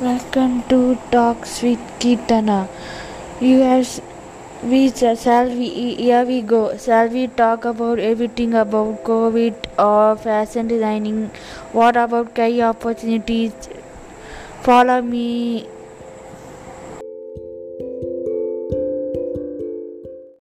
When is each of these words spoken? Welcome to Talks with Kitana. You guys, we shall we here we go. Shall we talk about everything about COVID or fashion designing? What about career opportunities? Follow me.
Welcome 0.00 0.62
to 0.68 0.96
Talks 1.10 1.60
with 1.62 1.80
Kitana. 2.02 2.68
You 3.38 3.58
guys, 3.58 4.00
we 4.62 4.90
shall 4.92 5.50
we 5.58 5.68
here 5.96 6.24
we 6.24 6.40
go. 6.52 6.60
Shall 6.84 7.08
we 7.08 7.26
talk 7.40 7.66
about 7.66 7.98
everything 7.98 8.54
about 8.54 9.04
COVID 9.04 9.66
or 9.88 10.16
fashion 10.16 10.68
designing? 10.68 11.18
What 11.72 11.98
about 12.04 12.34
career 12.34 12.70
opportunities? 12.70 13.68
Follow 14.62 15.02
me. 15.02 15.66